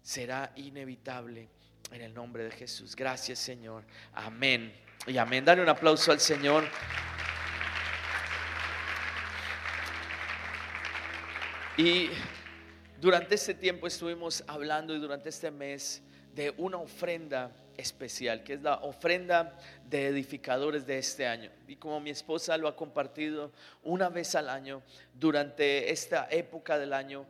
[0.03, 1.49] será inevitable.
[1.91, 2.95] En el nombre de Jesús.
[2.95, 3.83] Gracias, Señor.
[4.13, 4.73] Amén.
[5.05, 5.45] Y amén.
[5.45, 6.63] Dale un aplauso al Señor.
[11.77, 12.09] Y
[12.99, 16.01] durante este tiempo estuvimos hablando y durante este mes
[16.33, 21.51] de una ofrenda especial, que es la ofrenda de edificadores de este año.
[21.67, 23.51] Y como mi esposa lo ha compartido
[23.83, 24.81] una vez al año,
[25.13, 27.25] durante esta época del año,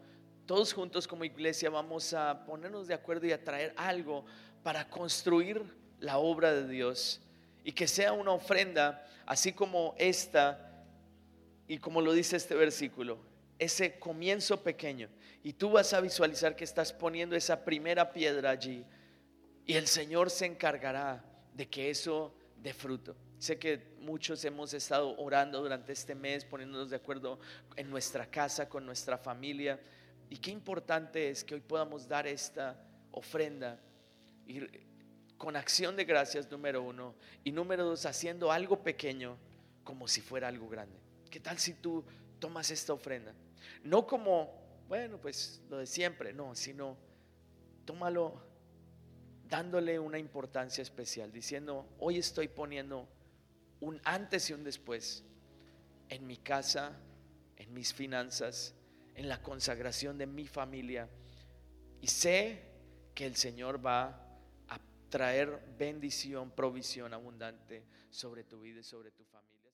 [0.46, 4.26] todos juntos como iglesia vamos a ponernos de acuerdo y a traer algo
[4.62, 5.64] para construir
[6.00, 7.22] la obra de Dios
[7.64, 10.84] y que sea una ofrenda, así como esta,
[11.68, 13.18] y como lo dice este versículo,
[13.58, 15.10] ese comienzo pequeño.
[15.44, 18.86] Y tú vas a visualizar que estás poniendo esa primera piedra allí.
[19.66, 21.24] Y el Señor se encargará
[21.54, 23.16] de que eso dé fruto.
[23.40, 27.40] Sé que muchos hemos estado orando durante este mes, poniéndonos de acuerdo
[27.76, 29.80] en nuestra casa, con nuestra familia.
[30.34, 32.76] Y qué importante es que hoy podamos dar esta
[33.12, 33.80] ofrenda.
[35.38, 37.14] Con acción de gracias, número uno.
[37.44, 39.38] Y número dos, haciendo algo pequeño
[39.84, 40.98] como si fuera algo grande.
[41.30, 42.04] ¿Qué tal si tú
[42.40, 43.32] tomas esta ofrenda?
[43.84, 46.98] No como, bueno, pues lo de siempre, no, sino
[47.86, 48.42] tómalo
[49.48, 53.08] dándole una importancia especial, diciendo, hoy estoy poniendo
[53.82, 55.24] un antes y un después
[56.10, 56.98] en mi casa,
[57.56, 58.74] en mis finanzas,
[59.16, 61.10] en la consagración de mi familia.
[62.02, 62.72] Y sé
[63.14, 64.24] que el Señor va
[65.14, 69.70] traer bendición, provisión abundante sobre tu vida y sobre tu familia.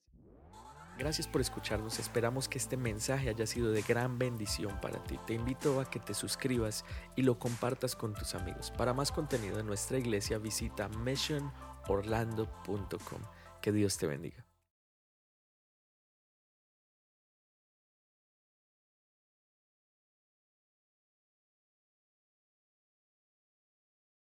[0.98, 1.98] Gracias por escucharnos.
[1.98, 5.18] Esperamos que este mensaje haya sido de gran bendición para ti.
[5.26, 6.84] Te invito a que te suscribas
[7.16, 8.70] y lo compartas con tus amigos.
[8.70, 13.22] Para más contenido de nuestra iglesia visita missionorlando.com.
[13.62, 14.49] Que Dios te bendiga.